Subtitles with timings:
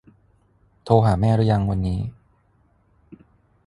[0.83, 1.99] โทรหาแม่หรือยังวันนี้